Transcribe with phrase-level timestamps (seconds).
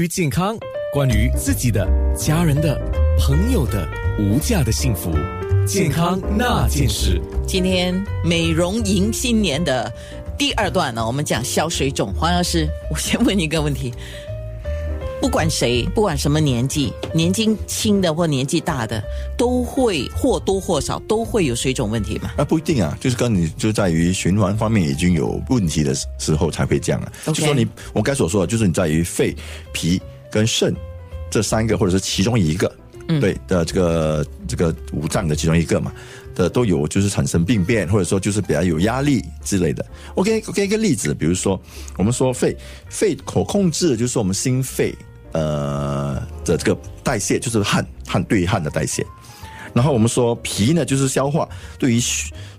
[0.00, 0.56] 于健康，
[0.90, 1.86] 关于自己的、
[2.16, 2.80] 家人的、
[3.18, 3.86] 朋友的
[4.18, 5.12] 无价的幸福，
[5.66, 7.20] 健康那件事。
[7.46, 9.92] 今天美容迎新年的
[10.38, 12.10] 第二段呢，我们讲消水肿。
[12.14, 13.92] 黄老师，我先问你一个问题：
[15.22, 19.00] 不管谁，不管什么年纪，年纪轻的或年纪大的，
[19.38, 22.32] 都会或多或少都会有水肿问题嘛？
[22.36, 27.12] 啊，不一定啊，就是跟你就在于循环方面已经有问题的时候才会这样啊。
[27.26, 29.34] 就说你我该所说的，就是你在于肺、
[29.72, 30.74] 脾跟肾
[31.30, 32.76] 这三个，或者是其中一个，
[33.06, 35.92] 嗯对的这个这个五脏的其中一个嘛。
[36.34, 39.84] 的都有，就是产生病变，或者说就是比较有压力之类的。
[40.14, 41.60] 我给我给一个例子，比如说
[41.98, 42.56] 我们说肺
[42.88, 44.94] 肺可控制的就是我们心肺
[45.32, 46.14] 呃
[46.44, 49.04] 的这个代谢，就是汗汗对于汗的代谢。
[49.74, 52.00] 然后我们说脾呢，就是消化对于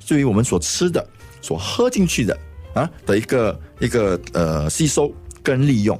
[0.08, 1.06] 对于我们所吃的、
[1.42, 2.38] 所喝进去的
[2.74, 6.00] 啊的一个一个呃吸收跟利用。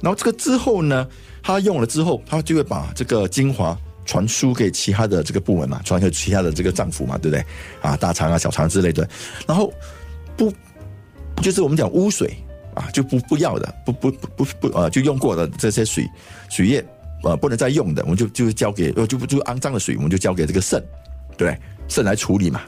[0.00, 1.06] 然后这个之后呢，
[1.42, 7.44] 它用了之后，它就会把这个精华传输给其他的这个部门嘛，传给其他的这个脏腑嘛，对不对？
[7.80, 9.08] 啊，大肠啊、小肠之类的。
[9.46, 9.72] 然后
[10.36, 10.52] 不
[11.40, 12.36] 就是我们讲污水
[12.74, 16.08] 啊，就不不要的，不不不不不呃，就用过的这些水
[16.48, 16.84] 水液
[17.22, 20.82] 呃不能再用的，我们就就交给呃就就肮脏的水，我们就交给这个肾，
[21.36, 21.56] 对？
[21.88, 22.62] 肾来处理嘛。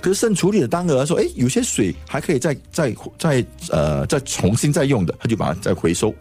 [0.00, 6.14] 可是肾处理的当额说，哎，有些水还可以再再再呃再重新再用的，他就把它再回收，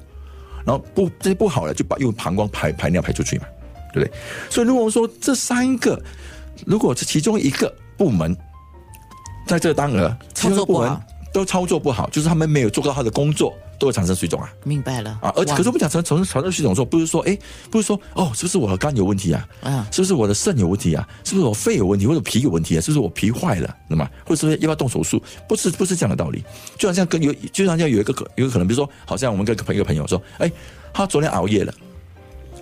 [0.66, 3.46] 然后不这些不好的就把用膀胱排排尿排出去嘛，
[3.94, 4.18] 对不对？
[4.50, 6.02] 所以如果说这三个，
[6.66, 8.36] 如果是其中一个部门
[9.46, 11.00] 在这个当儿，其中一个部门
[11.38, 14.52] 都操作不好，就是他们没有做到他的工作，都会产生水肿啊。
[14.64, 17.38] 明白了啊，而且可是我们讲产产产生水肿的时候，不是说哎，
[17.70, 19.48] 不是说哦，是不是我的肝有问题啊？
[19.62, 21.08] 啊是不是我的肾有问题啊？
[21.24, 22.82] 是不是我肺有问题，或者脾有问题啊？
[22.82, 23.76] 是不是我脾坏了？
[23.88, 25.22] 那么，或者是要不要动手术？
[25.48, 26.44] 不是，不是这样的道理。
[26.78, 30.52] 就好像跟有，就好像有一个可有一个可能，比如说，好像我们跟朋一个朋友说，哎，
[30.92, 31.74] 他昨天熬夜了。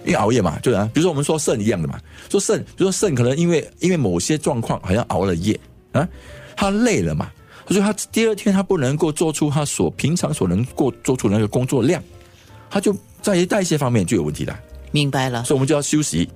[0.04, 5.60] 因为熬夜嘛，就是啊，比如说我们说肾一样的嘛，说肾，比如说肾可能因为因为某些状况好像熬了夜
[5.94, 6.08] 啊，
[6.56, 7.32] 他累了嘛，
[7.68, 12.02] 所以他第二天他不能够做出他所平常所能够做出的那个工作量，
[12.70, 14.58] 他就在于代谢方面就有问题了，
[14.92, 15.44] 明白了。
[15.44, 16.30] 所以我们就要休息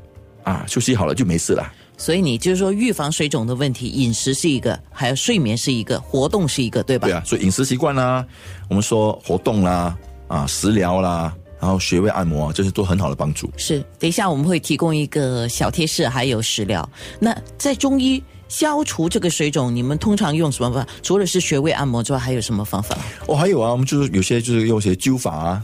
[0.44, 1.72] 啊，休息好了就没事了。
[1.98, 7.08] 所以你就是说，预防水肿的问题，饮食是一个，还有睡眠是一个，活动是一个，对吧？
[7.08, 8.26] 对啊，所以饮食习惯啦，
[8.70, 9.98] 我们说活动啦，
[10.30, 13.52] 啊，食疗啦，然后穴位按摩啊，这些都很好的帮助。
[13.58, 16.90] 是，等一下我们会提供一个小贴士，还有食疗。
[17.20, 20.92] 那在中医消除这个水肿，你们通常用什么方法？
[21.02, 22.98] 除了是穴位按摩之外，还有什么方法？
[23.28, 25.64] 哦，还有啊，我们就是有些就是用些灸法啊，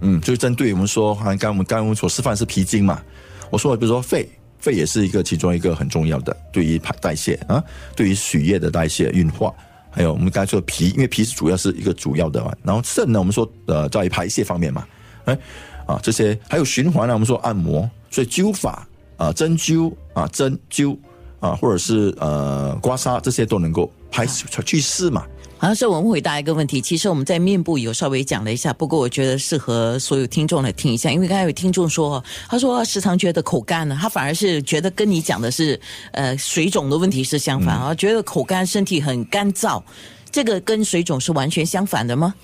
[0.00, 3.00] 嗯，就是针对我们说，刚刚我们刚刚所示范是脾经嘛，
[3.48, 4.28] 我说的比如说肺，
[4.58, 7.62] 肺也是一个其中一个很重要的，对于排代谢啊，
[7.96, 9.54] 对于血液的代谢运化。
[9.90, 14.84] 还有我们刚才说的脾，因为脾是主要是一个主要的嘛，然后肾呢，我们说呃在于排泄方面嘛，
[15.26, 15.38] 哎
[15.86, 18.84] 啊这些还有循环呢，我们说按摩，所以灸法
[19.16, 20.98] 啊针灸啊针灸
[21.44, 25.26] 啊或者是呃刮痧这些都能够排去湿嘛，
[25.58, 35.78] 好像是我们回答一个问题，其实我们在面部有稍微讲了一下，不过我觉得适合所有听众来听一下，因为刚才有听众说，他说时常觉得口干呢，他反而是觉得跟你讲的是
[36.12, 39.82] 呃水肿的问题是相反啊，觉得口干，身体很干燥，
[40.30, 42.34] 这个跟水肿是完全相反的吗？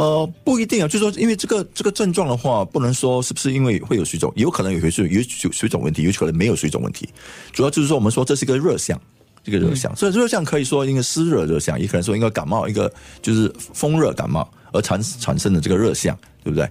[0.00, 7.06] 呃，不一定啊，就是说，因为这个这个症状的话，不能说是不是因为会有水肿，有可能有水有有水肿问题，有可能没有水肿问题。
[7.52, 8.98] 主要就是说，我们说这是一个热象，
[9.44, 12.90] 这个热象，所以热象可以说一个湿热热象，也可能说一个感冒，一个
[13.20, 16.64] 就是风热感冒而产产生的这个热象，对不对？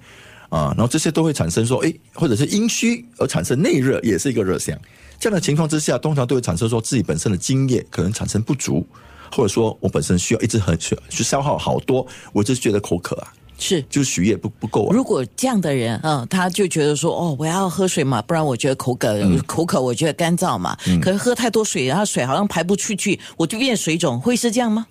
[0.50, 4.76] 啊，然后这些都会产生说，诶，或者是阴虚而产生内热，也是一个热象。
[5.20, 8.84] 这样的情况之下，通常都会产生说自己本身的津液可能产生不足，
[9.32, 13.82] 或者说我本身需要一直很去去消耗好多，我就是觉得口渴啊，是。
[13.90, 14.96] 就是血液不不够啊。
[14.96, 20.78] 如果这样的人，嗯，他就觉得说，哦，我要喝水嘛，不然我觉得口渴，口渴我觉得干燥嘛。
[21.02, 24.86] 可是喝太多水，然后水好像排不出去，我就变水肿，会是这样吗？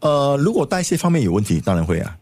[0.00, 2.16] 呃，如果代谢方面有问题，当然会啊，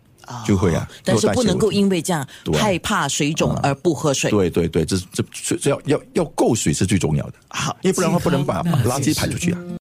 [0.46, 0.88] 就会啊。
[1.04, 4.30] 但是不能够因为这样对害怕水肿而不喝水。
[4.30, 9.58] 对对对，这这这这要要要够水是最重要的，好因为不然的话不能把把垃圾排出去啊。